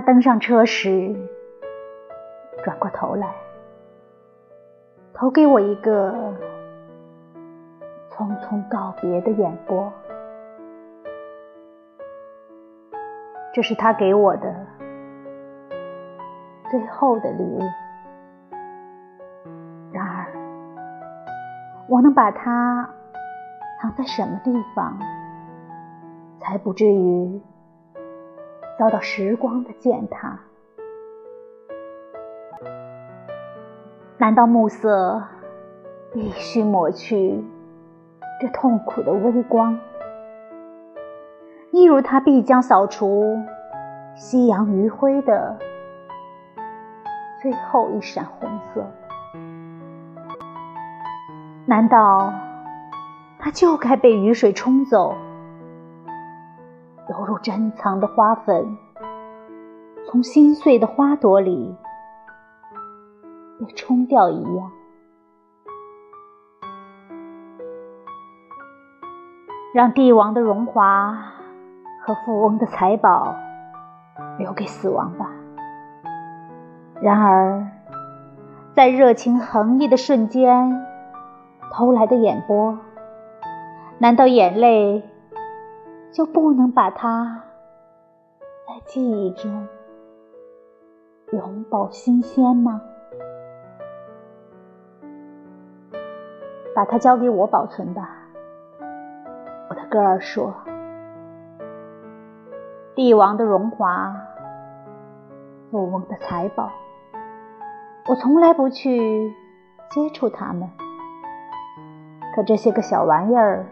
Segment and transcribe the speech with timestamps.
[0.00, 1.14] 他登上车时，
[2.64, 3.34] 转过头来，
[5.12, 6.10] 投给我一个
[8.10, 9.92] 匆匆告别的眼波。
[13.52, 14.66] 这是他给我的
[16.70, 17.60] 最后的礼物。
[19.92, 20.24] 然而，
[21.90, 22.88] 我能把它
[23.82, 24.98] 藏在什么地方，
[26.38, 27.38] 才不至于
[28.80, 30.38] 遭到时光的践踏？
[34.16, 35.22] 难道暮色
[36.14, 37.44] 必须抹去
[38.40, 39.78] 这痛苦的微光？
[41.72, 43.36] 一如它必将扫除
[44.16, 45.58] 夕阳余晖的
[47.42, 48.86] 最后一闪红色，
[51.66, 52.32] 难道
[53.38, 55.14] 它就该被雨水冲走，
[57.42, 58.76] 珍藏的花粉
[60.06, 61.74] 从心碎的花朵里
[63.58, 64.70] 被冲掉一样？
[69.74, 71.16] 让帝王的荣华。
[72.02, 73.36] 和富翁的财宝
[74.38, 75.30] 留给死亡吧。
[77.02, 77.68] 然而，
[78.72, 80.82] 在热情横溢的瞬间，
[81.70, 82.78] 投来的眼波，
[83.98, 85.09] 难道眼泪
[86.12, 87.44] 就不能把它
[88.66, 89.68] 在记忆中
[91.32, 92.80] 永葆新鲜吗？
[96.74, 98.08] 把它交给我保存吧，
[99.68, 100.52] 我的歌儿说。
[102.96, 104.14] 帝王的荣华，
[105.70, 106.70] 富翁的财宝，
[108.08, 109.32] 我从来不去
[109.90, 110.68] 接触他们。
[112.34, 113.66] 可这些个小玩意儿，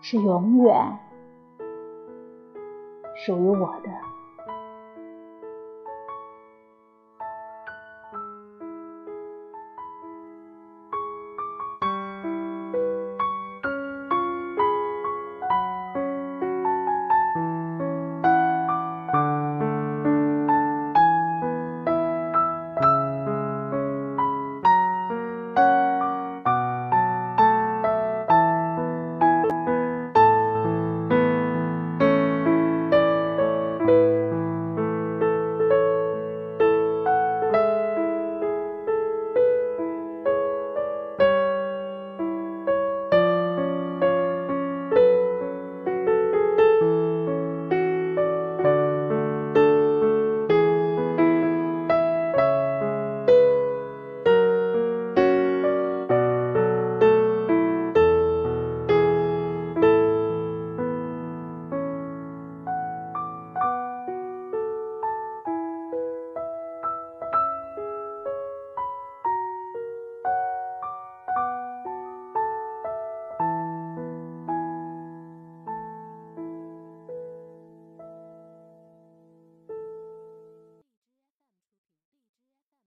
[0.00, 0.98] 是永远
[3.24, 4.09] 属于我的。